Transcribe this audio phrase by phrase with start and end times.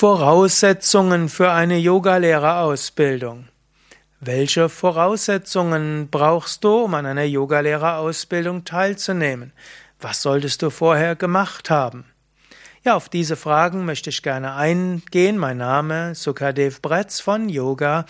[0.00, 3.48] Voraussetzungen für eine Yogalehrerausbildung.
[4.18, 9.52] Welche Voraussetzungen brauchst du, um an einer Yogalehrerausbildung teilzunehmen?
[10.00, 12.06] Was solltest du vorher gemacht haben?
[12.82, 15.36] Ja, auf diese Fragen möchte ich gerne eingehen.
[15.36, 18.04] Mein Name ist Sukadev Bretz von yoga-vidya.de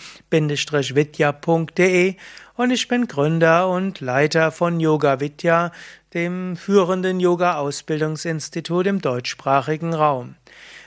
[2.55, 5.73] und ich bin Gründer und Leiter von Yoga Vidya,
[6.13, 10.35] dem führenden Yoga-Ausbildungsinstitut im deutschsprachigen Raum.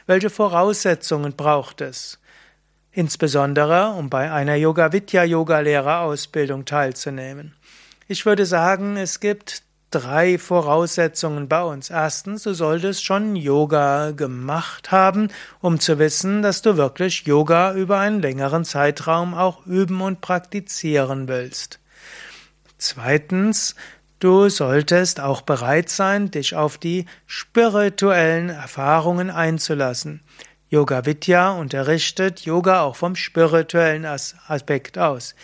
[0.07, 2.19] Welche Voraussetzungen braucht es?
[2.93, 7.55] Insbesondere, um bei einer Yoga Vidya Yoga Lehrerausbildung teilzunehmen.
[8.07, 11.89] Ich würde sagen, es gibt drei Voraussetzungen bei uns.
[11.89, 15.29] Erstens, du solltest schon Yoga gemacht haben,
[15.61, 21.29] um zu wissen, dass du wirklich Yoga über einen längeren Zeitraum auch üben und praktizieren
[21.29, 21.81] willst.
[22.77, 23.75] Zweitens,
[24.25, 30.23] Du solltest auch bereit sein, dich auf die spirituellen Erfahrungen einzulassen.
[30.71, 35.35] Yoga Vidya unterrichtet Yoga auch vom spirituellen Aspekt aus.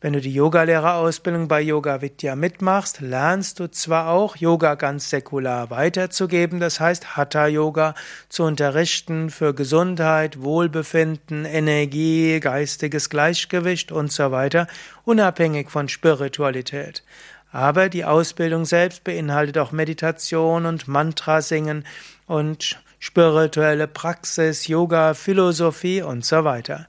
[0.00, 5.70] Wenn du die Yogalehrerausbildung bei Yoga Vidya mitmachst, lernst du zwar auch Yoga ganz säkular
[5.70, 7.96] weiterzugeben, das heißt Hatha Yoga
[8.28, 14.68] zu unterrichten für Gesundheit, Wohlbefinden, Energie, geistiges Gleichgewicht und so weiter,
[15.02, 17.02] unabhängig von Spiritualität.
[17.52, 21.84] Aber die Ausbildung selbst beinhaltet auch Meditation und Mantra singen
[22.26, 26.86] und spirituelle Praxis, Yoga, Philosophie und so weiter.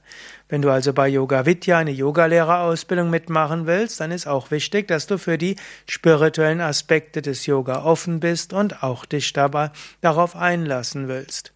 [0.48, 5.06] Wenn du also bei Yoga Vidya eine Yogalehrerausbildung mitmachen willst, dann ist auch wichtig, dass
[5.06, 9.70] du für die spirituellen Aspekte des Yoga offen bist und auch dich dabei
[10.02, 11.54] darauf einlassen willst.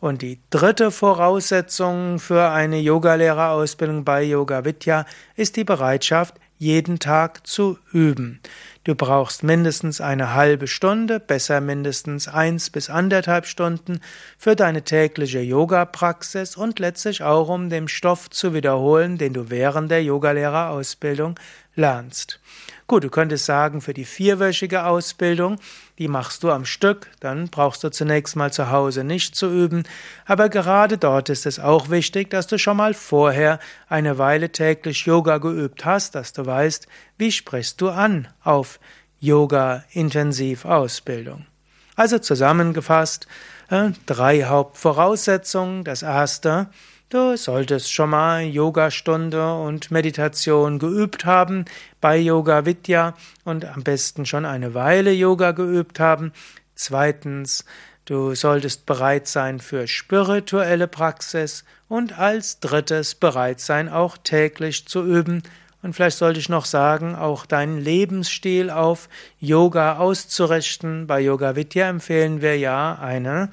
[0.00, 5.04] Und die dritte Voraussetzung für eine Yogalehrerausbildung bei Yoga Vidya
[5.36, 8.38] ist die Bereitschaft, jeden Tag zu üben.
[8.84, 14.00] Du brauchst mindestens eine halbe Stunde, besser mindestens eins bis anderthalb Stunden
[14.36, 19.90] für deine tägliche Yoga-Praxis und letztlich auch um den Stoff zu wiederholen, den du während
[19.90, 21.40] der Yogalehrerausbildung
[21.76, 22.40] lernst.
[22.90, 25.60] Gut, du könntest sagen, für die vierwöchige Ausbildung,
[26.00, 29.84] die machst du am Stück, dann brauchst du zunächst mal zu Hause nicht zu üben,
[30.26, 35.06] aber gerade dort ist es auch wichtig, dass du schon mal vorher eine Weile täglich
[35.06, 38.80] Yoga geübt hast, dass du weißt, wie sprichst du an auf
[39.20, 41.46] Yoga Intensiv Ausbildung.
[41.94, 43.28] Also zusammengefasst,
[43.68, 45.84] äh, drei Hauptvoraussetzungen.
[45.84, 46.70] Das erste,
[47.10, 51.64] Du solltest schon mal Yogastunde und Meditation geübt haben
[52.00, 56.32] bei Yoga Vidya und am besten schon eine Weile Yoga geübt haben.
[56.76, 57.64] Zweitens,
[58.04, 65.04] du solltest bereit sein für spirituelle Praxis und als drittes bereit sein, auch täglich zu
[65.04, 65.42] üben.
[65.82, 69.08] Und vielleicht sollte ich noch sagen, auch deinen Lebensstil auf
[69.40, 71.08] Yoga auszurichten.
[71.08, 73.50] Bei Yoga Vidya empfehlen wir ja eine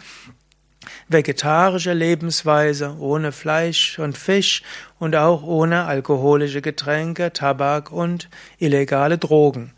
[1.08, 4.64] vegetarische Lebensweise ohne Fleisch und Fisch
[5.00, 9.74] und auch ohne alkoholische Getränke, Tabak und illegale Drogen.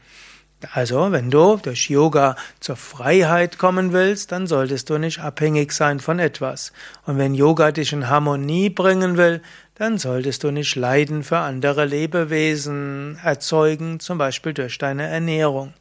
[0.73, 6.01] Also, wenn du durch Yoga zur Freiheit kommen willst, dann solltest du nicht abhängig sein
[6.01, 6.73] von etwas.
[7.05, 9.41] Und wenn Yoga dich in Harmonie bringen will,
[9.75, 15.73] dann solltest du nicht Leiden für andere Lebewesen erzeugen, zum Beispiel durch deine Ernährung.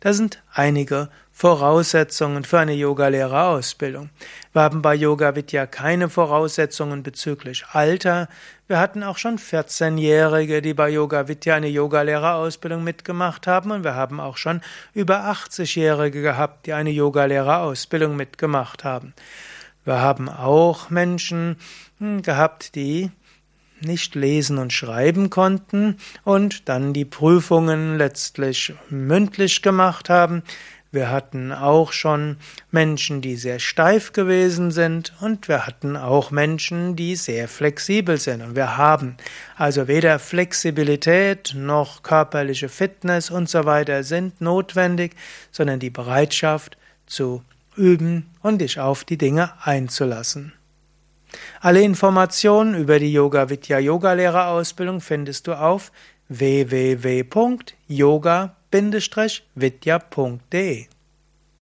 [0.00, 4.10] Das sind einige Voraussetzungen für eine Yogalehrerausbildung.
[4.52, 8.28] Wir haben bei Yoga Vidya keine Voraussetzungen bezüglich Alter.
[8.68, 13.96] Wir hatten auch schon 14-Jährige, die bei Yoga Vidya eine Yogalehrerausbildung mitgemacht haben und wir
[13.96, 14.60] haben auch schon
[14.94, 19.12] über 80-Jährige gehabt, die eine Yogalehrerausbildung mitgemacht haben.
[19.84, 21.56] Wir haben auch Menschen
[21.98, 23.10] hm, gehabt, die
[23.80, 30.44] nicht lesen und schreiben konnten und dann die Prüfungen letztlich mündlich gemacht haben.
[30.94, 32.36] Wir hatten auch schon
[32.70, 38.42] Menschen, die sehr steif gewesen sind und wir hatten auch Menschen, die sehr flexibel sind.
[38.42, 39.16] Und wir haben
[39.56, 45.16] also weder Flexibilität noch körperliche Fitness und so weiter sind notwendig,
[45.50, 47.42] sondern die Bereitschaft zu
[47.74, 50.52] üben und dich auf die Dinge einzulassen.
[51.60, 55.90] Alle Informationen über die Yoga Vidya Yogalehrerausbildung findest du auf
[56.28, 57.26] www.yoga
[59.56, 60.93] vidya.de